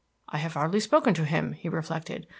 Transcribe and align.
"I 0.29 0.39
have 0.39 0.53
hardly 0.55 0.79
spoken 0.79 1.13
to 1.13 1.25
him," 1.25 1.51
he 1.53 1.69
reflected. 1.69 2.25